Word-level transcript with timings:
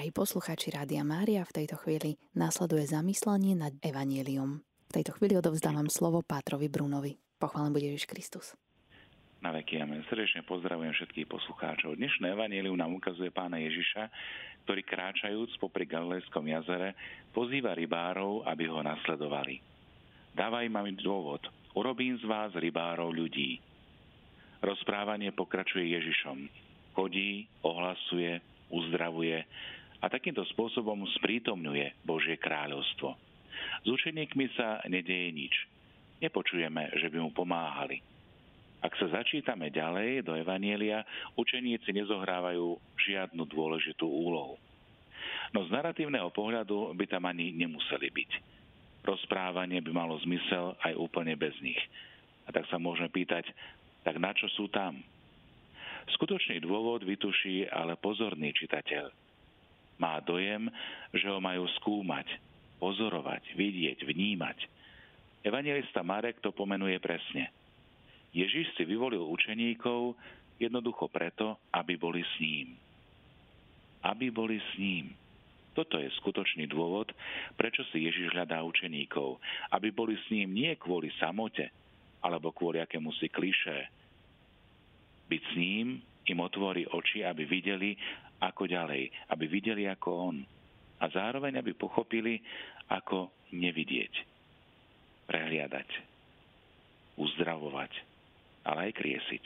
Drahí 0.00 0.16
poslucháči 0.16 0.72
Rádia 0.72 1.04
Mária, 1.04 1.44
v 1.44 1.60
tejto 1.60 1.76
chvíli 1.76 2.16
následuje 2.32 2.88
zamyslenie 2.88 3.52
nad 3.52 3.68
Evangelium. 3.84 4.64
V 4.88 4.92
tejto 4.96 5.12
chvíli 5.20 5.36
odovzdávam 5.36 5.92
slovo 5.92 6.24
Pátrovi 6.24 6.72
Brunovi. 6.72 7.20
Pochválen 7.36 7.68
bude 7.68 7.84
Ježiš 7.84 8.08
Kristus. 8.08 8.56
Na 9.44 9.52
veky 9.52 9.76
amen. 9.76 10.00
Srdečne 10.08 10.40
pozdravujem 10.48 10.96
všetkých 10.96 11.28
poslucháčov. 11.28 12.00
Dnešné 12.00 12.32
evanílium 12.32 12.80
nám 12.80 12.96
ukazuje 12.96 13.28
pána 13.28 13.60
Ježiša, 13.60 14.08
ktorý 14.64 14.80
kráčajúc 14.88 15.60
popri 15.60 15.84
Galilejskom 15.84 16.48
jazere 16.48 16.96
pozýva 17.36 17.76
rybárov, 17.76 18.48
aby 18.48 18.72
ho 18.72 18.80
nasledovali. 18.80 19.60
Dávaj 20.32 20.72
mi 20.80 20.96
dôvod. 20.96 21.44
Urobím 21.76 22.16
z 22.16 22.24
vás 22.24 22.56
rybárov 22.56 23.12
ľudí. 23.12 23.60
Rozprávanie 24.64 25.28
pokračuje 25.36 25.92
Ježišom. 25.92 26.48
Chodí, 26.96 27.52
ohlasuje, 27.60 28.40
uzdravuje, 28.72 29.44
a 30.00 30.08
takýmto 30.08 30.40
spôsobom 30.56 31.04
sprítomňuje 31.20 32.04
Božie 32.08 32.40
kráľovstvo. 32.40 33.12
S 33.84 33.86
učeníkmi 33.88 34.56
sa 34.56 34.80
nedeje 34.88 35.28
nič. 35.32 35.54
Nepočujeme, 36.24 36.96
že 36.96 37.12
by 37.12 37.18
mu 37.20 37.30
pomáhali. 37.32 38.00
Ak 38.80 38.96
sa 38.96 39.12
začítame 39.12 39.68
ďalej 39.68 40.24
do 40.24 40.32
Evanielia, 40.32 41.04
učeníci 41.36 41.92
nezohrávajú 41.92 42.80
žiadnu 42.96 43.44
dôležitú 43.44 44.08
úlohu. 44.08 44.56
No 45.52 45.68
z 45.68 45.72
narratívneho 45.72 46.32
pohľadu 46.32 46.96
by 46.96 47.04
tam 47.04 47.28
ani 47.28 47.52
nemuseli 47.52 48.08
byť. 48.08 48.30
Rozprávanie 49.04 49.84
by 49.84 49.92
malo 49.92 50.16
zmysel 50.24 50.76
aj 50.80 50.96
úplne 50.96 51.36
bez 51.36 51.52
nich. 51.60 51.80
A 52.48 52.56
tak 52.56 52.64
sa 52.72 52.80
môžeme 52.80 53.12
pýtať, 53.12 53.44
tak 54.00 54.16
na 54.16 54.32
čo 54.32 54.48
sú 54.56 54.72
tam? 54.72 54.96
Skutočný 56.16 56.64
dôvod 56.64 57.04
vytuší 57.04 57.68
ale 57.68 58.00
pozorný 58.00 58.56
čitateľ– 58.56 59.12
má 60.00 60.16
dojem, 60.24 60.72
že 61.12 61.28
ho 61.28 61.38
majú 61.38 61.68
skúmať, 61.78 62.26
pozorovať, 62.80 63.52
vidieť, 63.52 64.08
vnímať. 64.08 64.58
Evangelista 65.44 66.00
Marek 66.00 66.40
to 66.40 66.50
pomenuje 66.56 66.96
presne. 67.04 67.52
Ježiš 68.32 68.72
si 68.74 68.88
vyvolil 68.88 69.20
učeníkov 69.20 70.16
jednoducho 70.56 71.12
preto, 71.12 71.60
aby 71.76 72.00
boli 72.00 72.24
s 72.24 72.34
ním. 72.40 72.76
Aby 74.00 74.32
boli 74.32 74.56
s 74.56 74.70
ním. 74.80 75.12
Toto 75.76 76.00
je 76.00 76.10
skutočný 76.20 76.66
dôvod, 76.66 77.12
prečo 77.54 77.84
si 77.92 78.04
Ježiš 78.04 78.32
hľadá 78.32 78.64
učeníkov. 78.64 79.38
Aby 79.70 79.92
boli 79.92 80.16
s 80.16 80.26
ním 80.32 80.52
nie 80.56 80.72
kvôli 80.76 81.12
samote, 81.20 81.68
alebo 82.20 82.52
kvôli 82.52 82.80
akému 82.80 83.12
si 83.16 83.28
klišé. 83.32 83.88
Byť 85.30 85.42
s 85.46 85.52
ním 85.56 85.86
im 86.28 86.38
otvorí 86.42 86.84
oči, 86.90 87.24
aby 87.24 87.48
videli, 87.48 87.96
ako 88.40 88.64
ďalej, 88.66 89.12
aby 89.32 89.44
videli 89.46 89.84
ako 89.86 90.08
on 90.32 90.36
a 91.00 91.04
zároveň 91.08 91.60
aby 91.60 91.72
pochopili, 91.76 92.40
ako 92.90 93.30
nevidieť, 93.54 94.12
prehliadať, 95.30 95.88
uzdravovať, 97.16 97.92
ale 98.66 98.90
aj 98.90 98.92
kriesiť. 98.98 99.44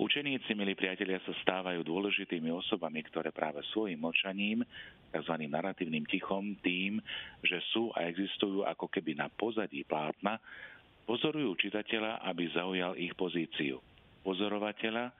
Učeníci, 0.00 0.56
milí 0.56 0.72
priatelia, 0.72 1.20
sa 1.28 1.36
stávajú 1.44 1.84
dôležitými 1.84 2.48
osobami, 2.48 3.04
ktoré 3.04 3.36
práve 3.36 3.60
svojim 3.68 4.00
močaním, 4.00 4.64
tzv. 5.12 5.34
narratívnym 5.44 6.08
tichom, 6.08 6.56
tým, 6.64 7.04
že 7.44 7.60
sú 7.68 7.92
a 7.92 8.08
existujú 8.08 8.64
ako 8.64 8.88
keby 8.88 9.20
na 9.20 9.28
pozadí 9.28 9.84
plátna, 9.84 10.40
pozorujú 11.04 11.52
čitateľa, 11.58 12.24
aby 12.32 12.48
zaujal 12.48 12.96
ich 12.96 13.12
pozíciu. 13.12 13.76
Pozorovateľa, 14.24 15.12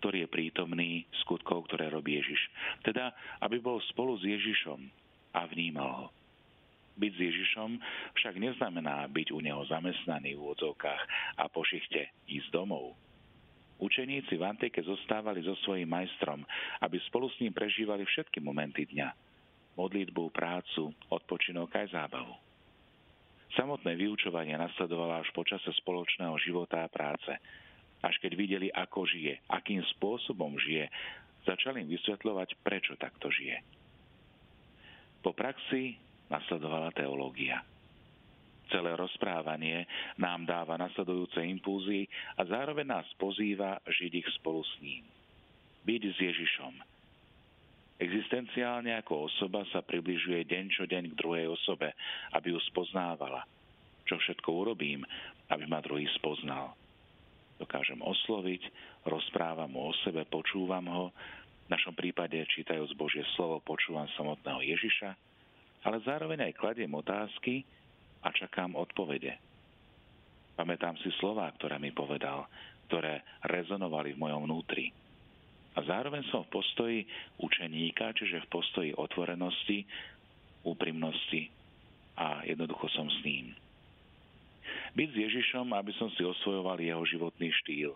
ktorý 0.00 0.24
je 0.24 0.32
prítomný 0.32 0.90
skutkov, 1.20 1.68
ktoré 1.68 1.92
robí 1.92 2.16
Ježiš. 2.16 2.40
Teda, 2.80 3.12
aby 3.44 3.60
bol 3.60 3.76
spolu 3.92 4.16
s 4.16 4.24
Ježišom 4.24 4.80
a 5.36 5.44
vnímal 5.44 5.90
ho. 5.92 6.08
Byť 6.96 7.12
s 7.12 7.20
Ježišom 7.20 7.70
však 8.16 8.34
neznamená 8.40 9.04
byť 9.12 9.28
u 9.36 9.44
neho 9.44 9.60
zamestnaný 9.68 10.34
v 10.34 10.40
úvodzovkách 10.40 11.02
a 11.36 11.44
po 11.52 11.62
šichte 11.68 12.08
ísť 12.26 12.48
domov. 12.48 12.96
Učeníci 13.80 14.36
v 14.36 14.44
Antike 14.44 14.84
zostávali 14.84 15.40
so 15.40 15.56
svojím 15.64 15.88
majstrom, 15.88 16.44
aby 16.84 17.00
spolu 17.08 17.32
s 17.32 17.40
ním 17.40 17.52
prežívali 17.52 18.04
všetky 18.04 18.40
momenty 18.40 18.84
dňa. 18.88 19.08
Modlitbu, 19.80 20.28
prácu, 20.36 20.92
odpočinok 21.08 21.72
aj 21.72 21.96
zábavu. 21.96 22.36
Samotné 23.56 23.96
vyučovanie 23.96 24.52
nasledovalo 24.60 25.24
až 25.24 25.32
počase 25.32 25.72
spoločného 25.80 26.36
života 26.40 26.84
a 26.84 26.92
práce– 26.92 27.32
až 28.00 28.14
keď 28.20 28.32
videli, 28.36 28.68
ako 28.72 29.04
žije, 29.04 29.44
akým 29.52 29.84
spôsobom 29.96 30.56
žije, 30.56 30.88
začali 31.44 31.84
im 31.84 31.92
vysvetľovať, 31.92 32.48
prečo 32.64 32.96
takto 32.96 33.28
žije. 33.28 33.60
Po 35.20 35.36
praxi 35.36 36.00
nasledovala 36.32 36.96
teológia. 36.96 37.60
Celé 38.70 38.94
rozprávanie 38.94 39.84
nám 40.16 40.46
dáva 40.46 40.78
nasledujúce 40.78 41.42
impulzy 41.42 42.06
a 42.38 42.46
zároveň 42.46 42.86
nás 42.86 43.06
pozýva 43.18 43.82
žiť 43.84 44.12
ich 44.14 44.28
spolu 44.40 44.62
s 44.62 44.74
ním. 44.78 45.04
Byť 45.84 46.02
s 46.06 46.18
Ježišom. 46.22 46.74
Existenciálne 48.00 48.96
ako 48.96 49.28
osoba 49.28 49.66
sa 49.68 49.84
približuje 49.84 50.48
deň 50.48 50.64
čo 50.72 50.88
deň 50.88 51.12
k 51.12 51.18
druhej 51.20 51.52
osobe, 51.52 51.92
aby 52.32 52.54
ju 52.54 52.60
spoznávala. 52.72 53.44
Čo 54.08 54.16
všetko 54.16 54.48
urobím, 54.48 55.04
aby 55.52 55.64
ma 55.68 55.84
druhý 55.84 56.08
spoznal 56.16 56.72
dokážem 57.60 58.00
osloviť, 58.00 58.62
rozprávam 59.04 59.68
mu 59.68 59.92
o 59.92 59.92
sebe, 60.00 60.24
počúvam 60.24 60.88
ho, 60.88 61.04
v 61.70 61.78
našom 61.78 61.94
prípade 61.94 62.34
čítajúc 62.50 62.98
Božie 62.98 63.22
slovo 63.38 63.62
počúvam 63.62 64.08
samotného 64.18 64.64
Ježiša, 64.74 65.10
ale 65.86 66.02
zároveň 66.02 66.50
aj 66.50 66.58
kladiem 66.58 66.90
otázky 66.90 67.62
a 68.26 68.34
čakám 68.34 68.74
odpovede. 68.74 69.38
Pamätám 70.58 70.98
si 71.00 71.14
slova, 71.22 71.46
ktoré 71.56 71.78
mi 71.78 71.94
povedal, 71.94 72.50
ktoré 72.90 73.22
rezonovali 73.46 74.18
v 74.18 74.20
mojom 74.20 74.50
vnútri. 74.50 74.90
A 75.78 75.86
zároveň 75.86 76.26
som 76.34 76.42
v 76.42 76.52
postoji 76.58 76.98
učeníka, 77.38 78.12
čiže 78.18 78.42
v 78.44 78.50
postoji 78.50 78.90
otvorenosti, 78.90 79.86
úprimnosti 80.66 81.48
a 82.18 82.42
jednoducho 82.44 82.90
som 82.90 83.06
s 83.06 83.18
ním. 83.22 83.54
Byť 84.94 85.08
s 85.14 85.16
Ježišom, 85.16 85.70
aby 85.70 85.92
som 85.94 86.10
si 86.18 86.26
osvojoval 86.26 86.78
jeho 86.82 87.02
životný 87.06 87.50
štýl. 87.62 87.94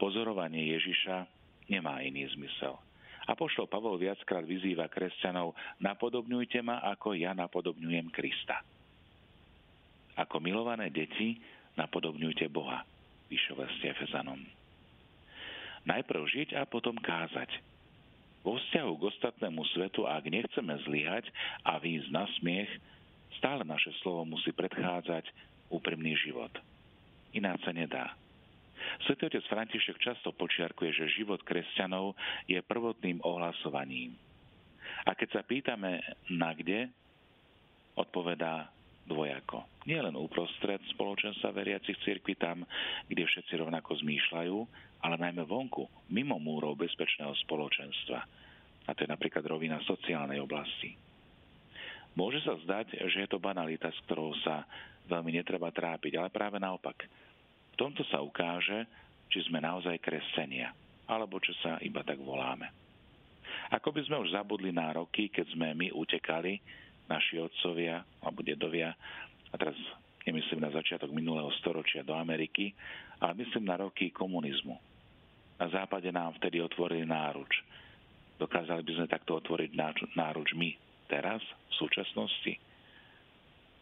Pozorovanie 0.00 0.72
Ježiša 0.72 1.28
nemá 1.68 2.00
iný 2.00 2.26
zmysel. 2.32 2.74
Apoštol 3.28 3.70
Pavol 3.70 4.02
viackrát 4.02 4.42
vyzýva 4.42 4.90
kresťanov, 4.90 5.54
napodobňujte 5.78 6.58
ma, 6.64 6.82
ako 6.90 7.14
ja 7.14 7.30
napodobňujem 7.38 8.10
Krista. 8.10 8.58
Ako 10.18 10.42
milované 10.42 10.90
deti, 10.90 11.38
napodobňujte 11.78 12.50
Boha, 12.50 12.82
píše 13.30 13.54
leste 13.54 13.86
Efezanom. 13.86 14.42
Najprv 15.86 16.22
žiť 16.26 16.48
a 16.58 16.66
potom 16.66 16.98
kázať. 16.98 17.50
Vo 18.42 18.58
vzťahu 18.58 18.92
k 18.98 19.06
ostatnému 19.06 19.62
svetu, 19.70 20.02
ak 20.02 20.26
nechceme 20.26 20.74
zlyhať 20.82 21.30
a 21.62 21.78
výjsť 21.78 22.10
na 22.10 22.26
smiech, 22.42 22.70
stále 23.38 23.62
naše 23.62 23.94
slovo 24.02 24.26
musí 24.26 24.50
predchádzať 24.50 25.30
úprimný 25.72 26.12
život. 26.20 26.52
Ináč 27.32 27.64
sa 27.64 27.72
nedá. 27.72 28.12
Svetý 29.08 29.30
otec 29.30 29.44
František 29.48 29.96
často 30.02 30.34
počiarkuje, 30.36 30.90
že 30.92 31.16
život 31.16 31.40
kresťanov 31.46 32.18
je 32.44 32.60
prvotným 32.60 33.24
ohlasovaním. 33.24 34.18
A 35.08 35.16
keď 35.16 35.40
sa 35.40 35.42
pýtame 35.42 36.02
na 36.28 36.52
kde, 36.52 36.90
odpovedá 37.96 38.70
dvojako. 39.06 39.66
Nie 39.90 39.98
len 39.98 40.14
uprostred 40.14 40.78
spoločenstva 40.94 41.50
veriacich 41.50 41.98
cirkvi 42.06 42.38
tam, 42.38 42.62
kde 43.10 43.26
všetci 43.26 43.58
rovnako 43.58 43.98
zmýšľajú, 43.98 44.56
ale 45.02 45.14
najmä 45.18 45.42
vonku, 45.42 45.90
mimo 46.14 46.38
múrov 46.38 46.78
bezpečného 46.78 47.34
spoločenstva. 47.42 48.18
A 48.86 48.90
to 48.94 49.02
je 49.06 49.10
napríklad 49.10 49.42
rovina 49.42 49.82
sociálnej 49.82 50.38
oblasti. 50.38 50.94
Môže 52.12 52.44
sa 52.44 52.52
zdať, 52.60 52.92
že 53.08 53.24
je 53.24 53.28
to 53.28 53.40
banalita, 53.40 53.88
s 53.88 53.96
ktorou 54.04 54.36
sa 54.44 54.68
veľmi 55.08 55.32
netreba 55.32 55.72
trápiť, 55.72 56.20
ale 56.20 56.28
práve 56.28 56.60
naopak. 56.60 57.08
V 57.72 57.76
tomto 57.80 58.04
sa 58.12 58.20
ukáže, 58.20 58.84
či 59.32 59.40
sme 59.48 59.64
naozaj 59.64 59.96
kresťania, 59.96 60.76
alebo 61.08 61.40
čo 61.40 61.56
sa 61.64 61.80
iba 61.80 62.04
tak 62.04 62.20
voláme. 62.20 62.68
Ako 63.72 63.96
by 63.96 64.04
sme 64.04 64.20
už 64.20 64.36
zabudli 64.36 64.68
na 64.76 64.92
roky, 64.92 65.32
keď 65.32 65.56
sme 65.56 65.72
my 65.72 65.88
utekali, 65.96 66.60
naši 67.08 67.40
otcovia 67.40 68.04
alebo 68.20 68.44
dedovia, 68.44 68.92
a 69.52 69.54
teraz 69.56 69.76
nemyslím 70.28 70.64
na 70.64 70.72
začiatok 70.72 71.12
minulého 71.12 71.48
storočia 71.60 72.04
do 72.04 72.12
Ameriky, 72.12 72.76
ale 73.24 73.40
myslím 73.40 73.68
na 73.68 73.80
roky 73.80 74.12
komunizmu. 74.12 74.76
Na 75.56 75.68
západe 75.72 76.12
nám 76.12 76.36
vtedy 76.36 76.60
otvorili 76.60 77.08
náruč. 77.08 77.52
Dokázali 78.36 78.84
by 78.84 78.92
sme 79.00 79.06
takto 79.08 79.40
otvoriť 79.40 79.70
náruč 80.12 80.52
my 80.56 80.91
teraz, 81.12 81.44
v 81.44 81.74
súčasnosti? 81.76 82.56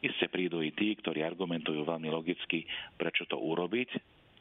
Isté 0.02 0.26
prídu 0.26 0.58
i 0.64 0.74
tí, 0.74 0.98
ktorí 0.98 1.22
argumentujú 1.22 1.86
veľmi 1.86 2.10
logicky, 2.10 2.66
prečo 2.98 3.28
to 3.30 3.38
urobiť, 3.38 3.90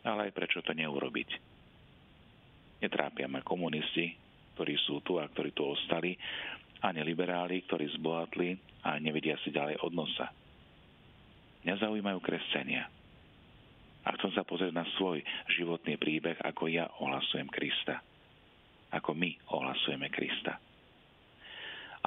ale 0.09 0.29
aj 0.29 0.35
prečo 0.35 0.65
to 0.65 0.73
neurobiť. 0.73 1.29
Netrápia 2.81 3.27
ma 3.27 3.43
komunisti, 3.43 4.15
ktorí 4.55 4.75
sú 4.87 5.03
tu 5.03 5.19
a 5.19 5.27
ktorí 5.27 5.51
tu 5.51 5.67
ostali, 5.67 6.15
ani 6.79 7.03
liberáli, 7.03 7.67
ktorí 7.67 7.91
zbohatli 7.99 8.55
a 8.87 8.95
nevedia 9.03 9.35
si 9.43 9.51
ďalej 9.51 9.83
od 9.83 9.91
nosa. 9.91 10.31
Mňa 11.67 11.75
kresťania. 12.23 12.87
A 14.07 14.15
chcem 14.15 14.31
sa 14.31 14.47
pozrieť 14.47 14.71
na 14.71 14.87
svoj 14.95 15.19
životný 15.59 15.99
príbeh, 15.99 16.39
ako 16.39 16.71
ja 16.71 16.87
ohlasujem 17.03 17.51
Krista. 17.51 17.99
Ako 18.95 19.11
my 19.11 19.35
ohlasujeme. 19.51 19.88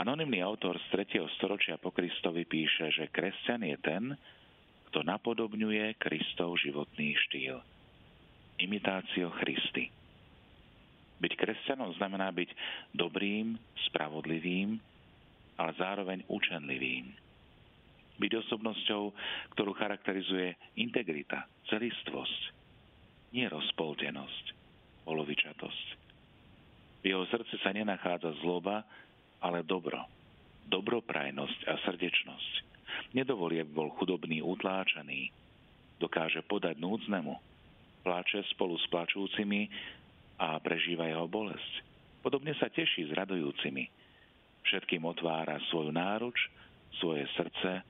Anonymný 0.03 0.43
autor 0.43 0.83
z 0.83 1.07
3. 1.15 1.31
storočia 1.39 1.79
po 1.79 1.95
Kristovi 1.95 2.43
píše, 2.43 2.91
že 2.91 3.15
kresťan 3.15 3.63
je 3.63 3.79
ten, 3.79 4.11
kto 4.91 5.07
napodobňuje 5.07 5.95
Kristov 5.95 6.59
životný 6.59 7.15
štýl. 7.15 7.63
Imitácio 8.59 9.31
Christi. 9.39 9.95
Byť 11.23 11.33
kresťanom 11.39 11.95
znamená 12.03 12.35
byť 12.35 12.51
dobrým, 12.91 13.55
spravodlivým, 13.87 14.75
ale 15.63 15.71
zároveň 15.79 16.27
učenlivým. 16.27 17.07
Byť 18.19 18.33
osobnosťou, 18.43 19.03
ktorú 19.55 19.71
charakterizuje 19.79 20.59
integrita, 20.83 21.47
celistvosť, 21.71 22.43
nie 23.39 23.47
rozpoltenosť, 23.47 24.45
polovičatosť. 25.07 25.87
V 27.03 27.05
jeho 27.07 27.23
srdci 27.31 27.55
sa 27.63 27.71
nenachádza 27.71 28.35
zloba, 28.43 28.83
ale 29.43 29.67
dobro, 29.67 29.99
dobroprajnosť 30.71 31.61
a 31.67 31.75
srdečnosť. 31.83 32.53
Nedovolí, 33.13 33.59
aby 33.59 33.73
bol 33.75 33.91
chudobný 33.99 34.41
utláčaný. 34.41 35.35
Dokáže 35.99 36.41
podať 36.47 36.79
núdznemu. 36.79 37.35
Pláče 38.07 38.47
spolu 38.55 38.79
s 38.79 38.87
plačúcimi 38.89 39.69
a 40.39 40.59
prežíva 40.63 41.11
jeho 41.11 41.27
bolesť. 41.27 41.83
Podobne 42.23 42.55
sa 42.59 42.71
teší 42.71 43.11
s 43.11 43.13
radujúcimi. 43.15 43.85
Všetkým 44.63 45.03
otvára 45.03 45.59
svoju 45.71 45.91
náruč, 45.91 46.39
svoje 47.03 47.27
srdce 47.35 47.83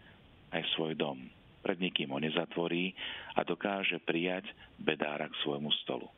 aj 0.53 0.63
svoj 0.77 0.97
dom. 0.97 1.21
Pred 1.63 1.79
nikým 1.79 2.11
ho 2.11 2.19
nezatvorí 2.19 2.93
a 3.37 3.45
dokáže 3.47 4.03
prijať 4.03 4.51
bedára 4.81 5.31
k 5.31 5.39
svojmu 5.45 5.71
stolu. 5.85 6.09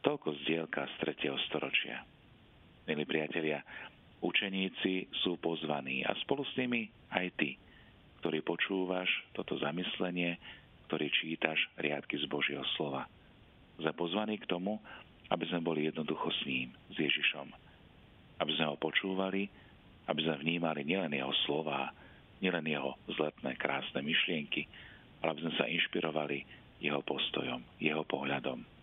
Toľko 0.00 0.32
z 0.32 0.40
dielka 0.48 0.88
z 0.96 1.12
3. 1.12 1.36
storočia. 1.48 2.00
Milí 2.90 3.06
priatelia, 3.06 3.62
učeníci 4.18 5.14
sú 5.22 5.38
pozvaní 5.38 6.02
a 6.02 6.10
spolu 6.26 6.42
s 6.42 6.50
nimi 6.58 6.90
aj 7.14 7.30
ty, 7.38 7.54
ktorý 8.18 8.42
počúvaš 8.42 9.06
toto 9.30 9.54
zamyslenie, 9.62 10.34
ktorý 10.90 11.06
čítaš 11.14 11.70
riadky 11.78 12.18
z 12.18 12.26
Božieho 12.26 12.66
slova. 12.74 13.06
Sme 13.78 13.94
pozvaní 13.94 14.42
k 14.42 14.50
tomu, 14.50 14.82
aby 15.30 15.46
sme 15.46 15.62
boli 15.62 15.86
jednoducho 15.86 16.34
s 16.34 16.42
ním, 16.42 16.74
s 16.90 16.98
Ježišom. 16.98 17.54
Aby 18.42 18.58
sme 18.58 18.74
ho 18.74 18.74
počúvali, 18.74 19.46
aby 20.10 20.20
sme 20.26 20.42
vnímali 20.42 20.82
nielen 20.82 21.14
jeho 21.14 21.30
slova, 21.46 21.94
nielen 22.42 22.66
jeho 22.66 22.98
zletné, 23.06 23.54
krásne 23.54 24.02
myšlienky, 24.02 24.66
ale 25.22 25.38
aby 25.38 25.46
sme 25.46 25.54
sa 25.54 25.70
inšpirovali 25.70 26.42
jeho 26.82 27.06
postojom, 27.06 27.62
jeho 27.78 28.02
pohľadom 28.02 28.79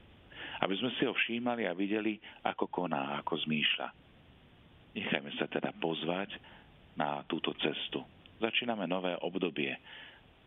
aby 0.61 0.73
sme 0.77 0.89
si 0.97 1.05
ho 1.05 1.13
všímali 1.13 1.69
a 1.69 1.77
videli, 1.77 2.17
ako 2.45 2.65
koná, 2.69 3.21
ako 3.21 3.37
zmýšľa. 3.45 3.87
Nechajme 4.97 5.31
sa 5.37 5.45
teda 5.45 5.69
pozvať 5.77 6.33
na 6.97 7.21
túto 7.29 7.53
cestu. 7.61 8.01
Začíname 8.41 8.89
nové 8.89 9.13
obdobie, 9.21 9.77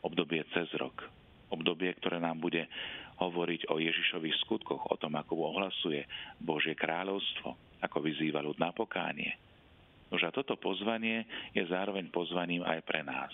obdobie 0.02 0.42
cez 0.50 0.66
rok, 0.74 1.06
obdobie, 1.54 1.94
ktoré 2.02 2.18
nám 2.18 2.42
bude 2.42 2.66
hovoriť 3.22 3.70
o 3.70 3.78
Ježišových 3.78 4.40
skutkoch, 4.42 4.90
o 4.90 4.96
tom, 4.98 5.14
ako 5.14 5.54
ohlasuje 5.54 6.02
Božie 6.42 6.74
kráľovstvo, 6.74 7.78
ako 7.78 7.96
vyzýva 8.02 8.42
ľud 8.42 8.58
na 8.58 8.74
pokánie. 8.74 9.38
Nož 10.10 10.26
a 10.26 10.34
toto 10.34 10.58
pozvanie 10.58 11.22
je 11.54 11.62
zároveň 11.70 12.10
pozvaním 12.10 12.66
aj 12.66 12.82
pre 12.82 13.06
nás. 13.06 13.30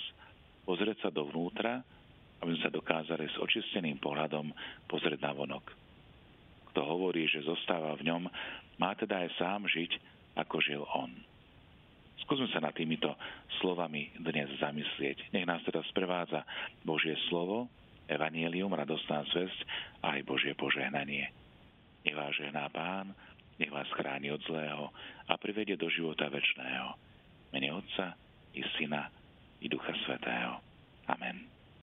Pozrieť 0.69 1.09
sa 1.09 1.11
dovnútra, 1.15 1.81
aby 2.45 2.53
sme 2.53 2.65
sa 2.69 2.75
dokázali 2.75 3.33
s 3.33 3.41
očisteným 3.41 3.97
pohľadom 3.97 4.53
pozrieť 4.85 5.25
na 5.25 5.33
vonok 5.33 5.86
kto 6.77 6.85
hovorí, 6.85 7.25
že 7.25 7.41
zostáva 7.41 7.97
v 7.97 8.05
ňom, 8.13 8.29
má 8.77 8.93
teda 9.01 9.25
aj 9.25 9.33
sám 9.41 9.65
žiť, 9.65 9.97
ako 10.37 10.61
žil 10.61 10.85
on. 10.93 11.09
Skúsme 12.21 12.53
sa 12.53 12.61
nad 12.61 12.77
týmito 12.77 13.17
slovami 13.65 14.13
dnes 14.21 14.53
zamyslieť. 14.61 15.33
Nech 15.33 15.49
nás 15.49 15.65
teda 15.65 15.81
sprevádza 15.89 16.45
Božie 16.85 17.17
slovo, 17.33 17.73
Evangelium, 18.13 18.77
radostná 18.77 19.25
zväzť 19.33 19.61
a 20.05 20.21
aj 20.21 20.29
Božie 20.29 20.53
požehnanie. 20.53 21.33
Nech 22.05 22.13
vás 22.13 22.37
žehná 22.37 22.69
Pán, 22.69 23.17
nech 23.57 23.73
vás 23.73 23.89
chráni 23.97 24.29
od 24.29 24.45
zlého 24.45 24.93
a 25.33 25.33
privedie 25.41 25.81
do 25.81 25.89
života 25.89 26.29
večného. 26.29 26.93
Mene 27.57 27.73
Otca 27.73 28.13
i 28.53 28.61
Syna 28.77 29.09
i 29.65 29.67
Ducha 29.73 29.97
Svetého. 30.05 30.61
Amen. 31.09 31.56